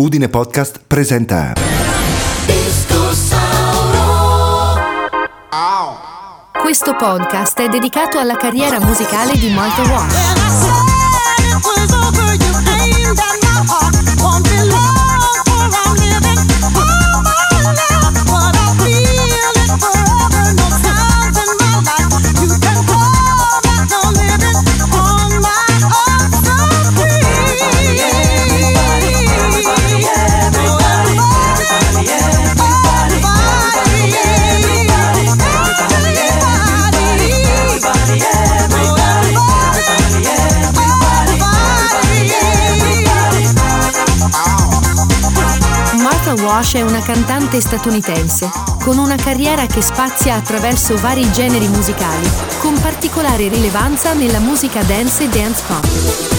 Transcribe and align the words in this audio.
Udine 0.00 0.30
Podcast 0.30 0.80
presenta 0.86 1.52
Questo 6.58 6.96
podcast 6.96 7.60
è 7.60 7.68
dedicato 7.68 8.18
alla 8.18 8.36
carriera 8.38 8.80
musicale 8.80 9.36
di 9.36 9.50
Martha 9.50 9.82
Wash. 9.82 10.89
Martha 46.30 46.44
Wash 46.44 46.74
è 46.74 46.82
una 46.82 47.00
cantante 47.00 47.60
statunitense 47.60 48.48
con 48.82 48.98
una 48.98 49.16
carriera 49.16 49.66
che 49.66 49.82
spazia 49.82 50.36
attraverso 50.36 50.96
vari 50.96 51.28
generi 51.32 51.66
musicali, 51.66 52.28
con 52.60 52.78
particolare 52.80 53.48
rilevanza 53.48 54.12
nella 54.12 54.38
musica 54.38 54.82
dance 54.84 55.24
e 55.24 55.28
dance 55.28 55.62
pop. 55.66 56.29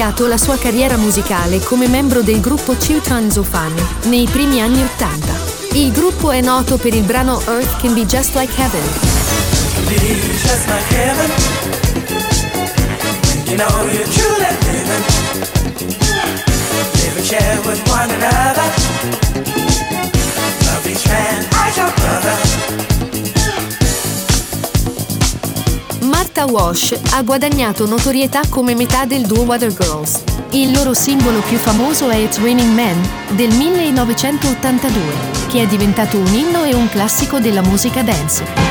Iniziato 0.00 0.28
la 0.28 0.38
sua 0.38 0.56
carriera 0.56 0.96
musicale 0.96 1.58
come 1.58 1.86
membro 1.86 2.22
del 2.22 2.40
gruppo 2.40 2.74
Chiltran 2.74 3.30
Zofan 3.30 3.74
nei 4.04 4.26
primi 4.26 4.58
anni 4.58 4.82
Ottanta. 4.82 5.34
Il 5.72 5.92
gruppo 5.92 6.30
è 6.30 6.40
noto 6.40 6.78
per 6.78 6.94
il 6.94 7.02
brano 7.02 7.38
Earth 7.46 7.82
Can 7.82 7.92
Be 7.92 8.06
Just 8.06 8.34
Like 8.34 8.50
Heaven. 8.56 8.80
Share 17.22 17.60
with 17.66 17.86
one 17.90 18.10
another. 18.10 19.49
Martha 26.40 26.52
Wash 26.52 26.98
ha 27.10 27.22
guadagnato 27.22 27.86
notorietà 27.86 28.40
come 28.48 28.74
metà 28.74 29.04
del 29.04 29.26
duo 29.26 29.42
Water 29.42 29.70
Girls. 29.74 30.22
Il 30.52 30.72
loro 30.72 30.94
singolo 30.94 31.40
più 31.40 31.58
famoso 31.58 32.08
è 32.08 32.16
It's 32.16 32.40
Raining 32.40 32.72
Men 32.72 32.98
del 33.32 33.52
1982, 33.54 35.02
che 35.48 35.60
è 35.60 35.66
diventato 35.66 36.16
un 36.16 36.32
inno 36.32 36.64
e 36.64 36.74
un 36.74 36.88
classico 36.88 37.40
della 37.40 37.60
musica 37.60 38.02
dance. 38.02 38.69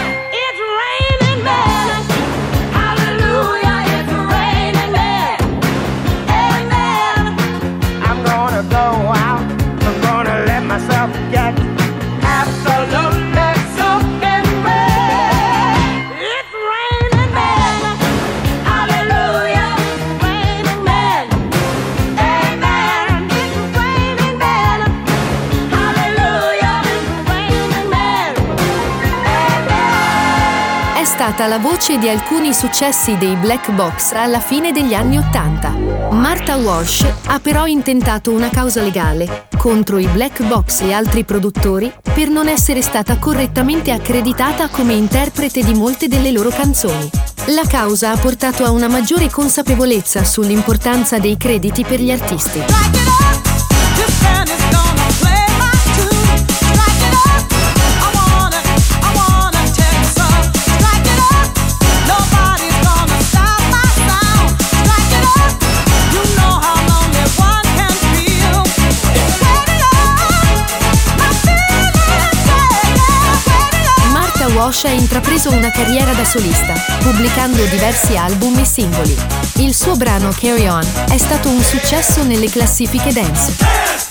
Stata 31.20 31.48
la 31.48 31.58
voce 31.58 31.98
di 31.98 32.08
alcuni 32.08 32.54
successi 32.54 33.18
dei 33.18 33.36
Black 33.36 33.74
Box 33.74 34.14
alla 34.14 34.40
fine 34.40 34.72
degli 34.72 34.94
anni 34.94 35.18
Ottanta. 35.18 35.76
Martha 36.12 36.56
Wash 36.56 37.06
ha 37.26 37.40
però 37.42 37.66
intentato 37.66 38.32
una 38.32 38.48
causa 38.48 38.82
legale 38.82 39.48
contro 39.58 39.98
i 39.98 40.08
Black 40.08 40.42
Box 40.44 40.80
e 40.80 40.94
altri 40.94 41.26
produttori 41.26 41.92
per 42.02 42.30
non 42.30 42.48
essere 42.48 42.82
stata 42.82 43.18
correttamente 43.18 43.92
accreditata 43.92 44.70
come 44.70 44.94
interprete 44.94 45.62
di 45.62 45.74
molte 45.74 46.08
delle 46.08 46.32
loro 46.32 46.52
canzoni. 46.52 47.10
La 47.48 47.66
causa 47.68 48.12
ha 48.12 48.18
portato 48.18 48.64
a 48.64 48.72
una 48.72 48.88
maggiore 48.88 49.30
consapevolezza 49.30 50.24
sull'importanza 50.24 51.20
dei 51.20 51.36
crediti 51.36 51.84
per 51.84 52.00
gli 52.00 52.12
artisti. 52.12 52.64
Wash 74.70 74.84
ha 74.84 74.92
intrapreso 74.92 75.50
una 75.50 75.72
carriera 75.72 76.14
da 76.14 76.24
solista, 76.24 76.76
pubblicando 77.00 77.66
diversi 77.66 78.16
album 78.16 78.56
e 78.60 78.66
singoli. 78.66 79.18
Il 79.56 79.74
suo 79.74 79.96
brano 79.96 80.30
Carry 80.30 80.68
On 80.68 80.88
è 81.10 81.18
stato 81.18 81.50
un 81.50 81.64
successo 81.64 82.24
nelle 82.24 82.52
classifiche 82.52 83.12
dance. 83.12 84.09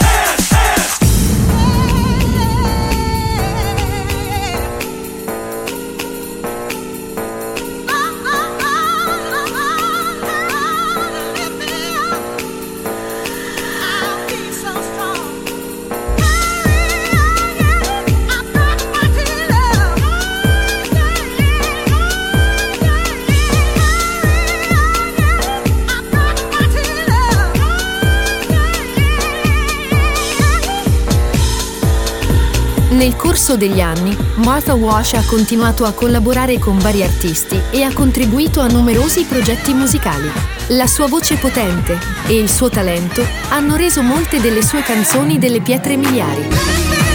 Nel 32.98 33.14
corso 33.14 33.56
degli 33.56 33.80
anni, 33.80 34.16
Martha 34.38 34.74
Wash 34.74 35.12
ha 35.12 35.24
continuato 35.24 35.84
a 35.84 35.92
collaborare 35.92 36.58
con 36.58 36.78
vari 36.78 37.04
artisti 37.04 37.62
e 37.70 37.84
ha 37.84 37.92
contribuito 37.92 38.58
a 38.58 38.66
numerosi 38.66 39.22
progetti 39.22 39.72
musicali. 39.72 40.28
La 40.70 40.88
sua 40.88 41.06
voce 41.06 41.36
potente 41.36 41.96
e 42.26 42.36
il 42.36 42.50
suo 42.50 42.68
talento 42.68 43.24
hanno 43.50 43.76
reso 43.76 44.02
molte 44.02 44.40
delle 44.40 44.64
sue 44.64 44.82
canzoni 44.82 45.38
delle 45.38 45.60
pietre 45.60 45.96
miliari. 45.96 47.07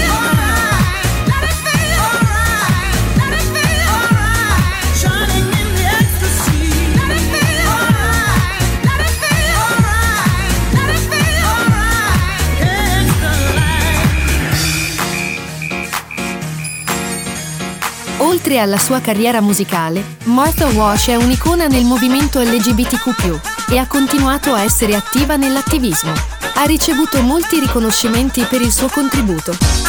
Oltre 18.45 18.59
alla 18.59 18.77
sua 18.77 18.99
carriera 18.99 19.39
musicale, 19.39 20.17
Martha 20.25 20.67
Wash 20.67 21.07
è 21.07 21.15
un'icona 21.15 21.67
nel 21.67 21.85
movimento 21.85 22.41
LGBTQ 22.41 23.71
e 23.71 23.77
ha 23.77 23.87
continuato 23.87 24.53
a 24.53 24.63
essere 24.63 24.95
attiva 24.95 25.37
nell'attivismo. 25.37 26.11
Ha 26.55 26.65
ricevuto 26.65 27.21
molti 27.21 27.61
riconoscimenti 27.61 28.43
per 28.43 28.59
il 28.59 28.73
suo 28.73 28.89
contributo. 28.89 29.82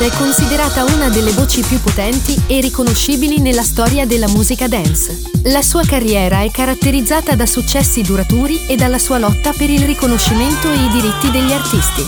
Walsh 0.00 0.14
è 0.14 0.16
considerata 0.16 0.84
una 0.84 1.08
delle 1.10 1.30
voci 1.32 1.62
più 1.62 1.78
potenti 1.80 2.40
e 2.46 2.60
riconoscibili 2.60 3.38
nella 3.38 3.62
storia 3.62 4.06
della 4.06 4.28
musica 4.28 4.66
dance. 4.66 5.20
La 5.44 5.62
sua 5.62 5.84
carriera 5.84 6.40
è 6.40 6.50
caratterizzata 6.50 7.34
da 7.34 7.46
successi 7.46 8.00
duraturi 8.00 8.66
e 8.66 8.76
dalla 8.76 8.98
sua 8.98 9.18
lotta 9.18 9.52
per 9.52 9.68
il 9.68 9.84
riconoscimento 9.84 10.70
e 10.70 10.76
i 10.76 10.88
diritti 10.88 11.30
degli 11.30 11.52
artisti. 11.52 12.02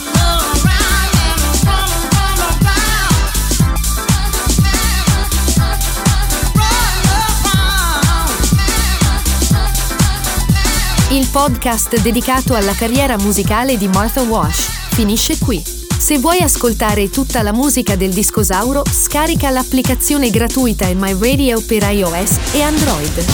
Il 11.10 11.28
podcast 11.30 12.00
dedicato 12.00 12.54
alla 12.54 12.72
carriera 12.72 13.18
musicale 13.18 13.76
di 13.76 13.86
Martha 13.88 14.22
Wash 14.22 14.70
finisce 14.92 15.36
qui. 15.38 15.81
Se 16.02 16.18
vuoi 16.18 16.40
ascoltare 16.40 17.10
tutta 17.10 17.42
la 17.42 17.52
musica 17.52 17.94
del 17.94 18.12
discosauro, 18.12 18.82
scarica 18.90 19.50
l'applicazione 19.50 20.30
gratuita 20.30 20.88
in 20.88 20.98
My 20.98 21.16
Radio 21.16 21.62
per 21.64 21.84
iOS 21.84 22.38
e 22.54 22.60
Android. 22.60 23.24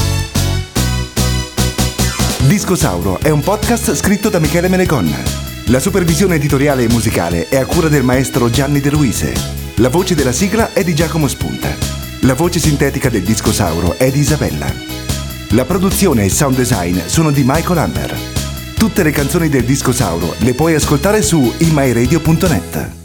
Discosauro 2.46 3.20
è 3.20 3.30
un 3.30 3.40
podcast 3.40 3.94
scritto 3.94 4.28
da 4.28 4.38
Michele 4.38 4.68
Menegonna. 4.68 5.16
La 5.68 5.80
supervisione 5.80 6.34
editoriale 6.34 6.82
e 6.82 6.88
musicale 6.90 7.48
è 7.48 7.56
a 7.56 7.64
cura 7.64 7.88
del 7.88 8.02
maestro 8.02 8.50
Gianni 8.50 8.80
De 8.80 8.90
Luise. 8.90 9.32
La 9.76 9.88
voce 9.88 10.14
della 10.14 10.32
sigla 10.32 10.74
è 10.74 10.84
di 10.84 10.94
Giacomo 10.94 11.26
Spunta. 11.26 11.74
La 12.20 12.34
voce 12.34 12.58
sintetica 12.58 13.08
del 13.08 13.22
Discosauro 13.22 13.96
è 13.96 14.10
di 14.10 14.18
Isabella. 14.18 14.70
La 15.52 15.64
produzione 15.64 16.20
e 16.20 16.26
il 16.26 16.32
sound 16.32 16.56
design 16.56 16.98
sono 17.06 17.30
di 17.30 17.44
Michael 17.46 17.78
Hammer. 17.78 18.38
Tutte 18.78 19.02
le 19.02 19.10
canzoni 19.10 19.48
del 19.48 19.64
Discosauro 19.64 20.36
le 20.38 20.54
puoi 20.54 20.75
ascoltare 20.75 21.20
su 21.20 21.52
imyradio.net. 21.58 22.97